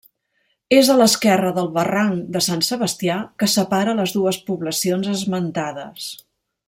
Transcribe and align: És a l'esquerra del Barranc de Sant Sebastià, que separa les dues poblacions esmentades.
És 0.75 0.87
a 0.93 0.93
l'esquerra 1.01 1.51
del 1.57 1.67
Barranc 1.75 2.23
de 2.37 2.41
Sant 2.45 2.65
Sebastià, 2.69 3.19
que 3.43 3.51
separa 3.57 3.95
les 4.01 4.15
dues 4.17 4.41
poblacions 4.49 5.13
esmentades. 5.13 6.09